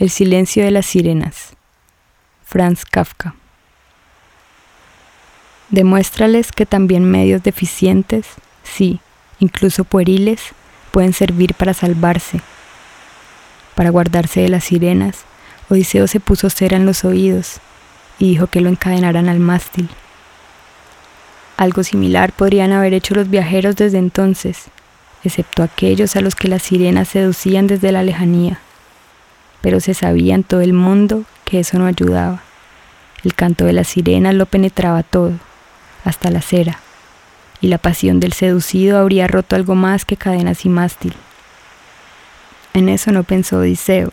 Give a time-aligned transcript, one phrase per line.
[0.00, 1.52] El silencio de las sirenas.
[2.42, 3.34] Franz Kafka.
[5.68, 8.26] Demuéstrales que también medios deficientes,
[8.62, 9.00] sí,
[9.40, 10.40] incluso pueriles,
[10.90, 12.40] pueden servir para salvarse.
[13.74, 15.26] Para guardarse de las sirenas,
[15.68, 17.60] Odiseo se puso cera en los oídos
[18.18, 19.90] y dijo que lo encadenaran al mástil.
[21.58, 24.68] Algo similar podrían haber hecho los viajeros desde entonces,
[25.24, 28.60] excepto aquellos a los que las sirenas seducían desde la lejanía
[29.60, 32.42] pero se sabía en todo el mundo que eso no ayudaba.
[33.24, 35.32] El canto de las sirenas lo penetraba todo,
[36.04, 36.78] hasta la cera,
[37.60, 41.14] y la pasión del seducido habría roto algo más que cadenas y mástil.
[42.72, 44.12] En eso no pensó Odiseo,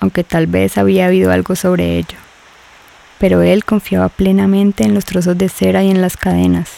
[0.00, 2.18] aunque tal vez había habido algo sobre ello.
[3.18, 6.68] Pero él confiaba plenamente en los trozos de cera y en las cadenas,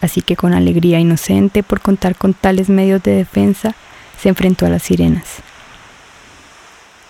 [0.00, 3.74] así que con alegría inocente por contar con tales medios de defensa,
[4.20, 5.42] se enfrentó a las sirenas.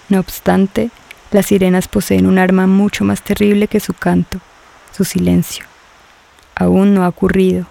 [0.09, 0.91] No obstante,
[1.31, 4.41] las sirenas poseen un arma mucho más terrible que su canto,
[4.97, 5.65] su silencio.
[6.55, 7.67] Aún no ha ocurrido,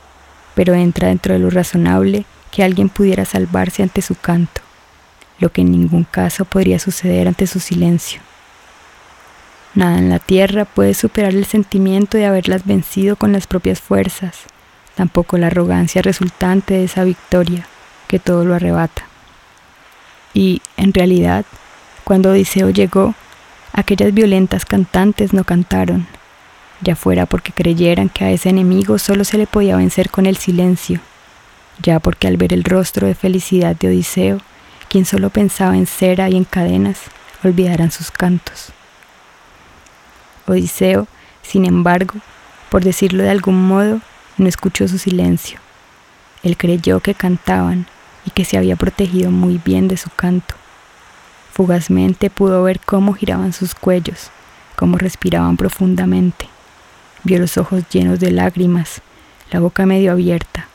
[0.53, 4.61] pero entra dentro de lo razonable que alguien pudiera salvarse ante su canto,
[5.39, 8.21] lo que en ningún caso podría suceder ante su silencio.
[9.73, 14.45] Nada en la tierra puede superar el sentimiento de haberlas vencido con las propias fuerzas,
[14.95, 17.67] tampoco la arrogancia resultante de esa victoria,
[18.07, 19.03] que todo lo arrebata.
[20.33, 21.45] Y, en realidad,
[22.07, 23.15] cuando Odiseo llegó,
[23.73, 26.07] aquellas violentas cantantes no cantaron,
[26.79, 30.37] ya fuera porque creyeran que a ese enemigo solo se le podía vencer con el
[30.37, 31.01] silencio,
[31.83, 34.39] ya porque al ver el rostro de felicidad de Odiseo,
[34.87, 36.97] quien solo pensaba en cera y en cadenas,
[37.43, 38.69] olvidaran sus cantos.
[40.45, 41.09] Odiseo,
[41.41, 42.13] sin embargo,
[42.69, 43.99] por decirlo de algún modo,
[44.37, 45.59] no escuchó su silencio.
[46.41, 47.85] Él creyó que cantaban
[48.25, 50.55] y que se había protegido muy bien de su canto.
[51.57, 54.29] Fugazmente pudo ver cómo giraban sus cuellos,
[54.75, 56.47] cómo respiraban profundamente.
[57.23, 59.01] Vio los ojos llenos de lágrimas,
[59.49, 60.67] la boca medio abierta,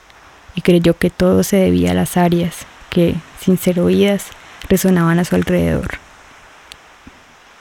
[0.57, 4.27] y creyó que todo se debía a las arias que, sin ser oídas,
[4.69, 5.99] resonaban a su alrededor.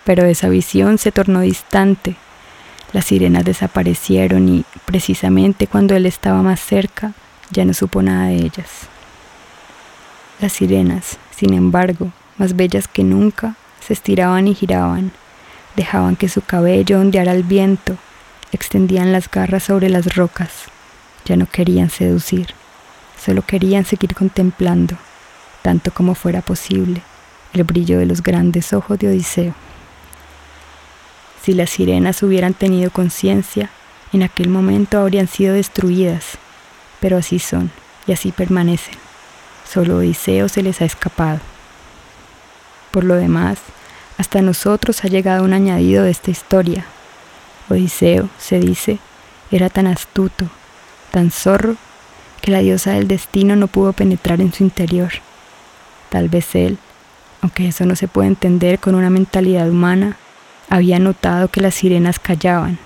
[0.04, 2.16] Pero esa visión se tornó distante.
[2.92, 7.14] Las sirenas desaparecieron y, precisamente cuando él estaba más cerca,
[7.52, 8.88] ya no supo nada de ellas.
[10.40, 13.56] Las sirenas, sin embargo, más bellas que nunca,
[13.86, 15.12] se estiraban y giraban,
[15.76, 17.98] dejaban que su cabello ondeara al viento,
[18.52, 20.66] extendían las garras sobre las rocas,
[21.26, 22.54] ya no querían seducir,
[23.24, 24.96] solo querían seguir contemplando,
[25.62, 27.02] tanto como fuera posible,
[27.54, 29.54] el brillo de los grandes ojos de Odiseo.
[31.44, 33.70] Si las sirenas hubieran tenido conciencia,
[34.14, 36.38] en aquel momento habrían sido destruidas,
[37.00, 37.72] pero así son
[38.06, 38.96] y así permanecen.
[39.68, 41.40] Solo Odiseo se les ha escapado.
[42.92, 43.60] Por lo demás,
[44.18, 46.86] hasta nosotros ha llegado un añadido de esta historia.
[47.70, 49.00] Odiseo, se dice,
[49.50, 50.46] era tan astuto,
[51.12, 51.76] tan zorro,
[52.42, 55.12] que la diosa del destino no pudo penetrar en su interior.
[56.10, 56.78] Tal vez él,
[57.42, 60.18] aunque eso no se puede entender con una mentalidad humana,
[60.70, 62.78] había notado que las sirenas callaban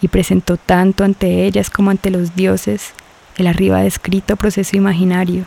[0.00, 2.92] y presentó tanto ante ellas como ante los dioses
[3.36, 5.44] el arriba descrito proceso imaginario,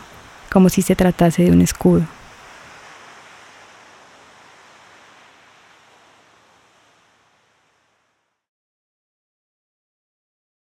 [0.50, 2.17] como si se tratase de un escudo.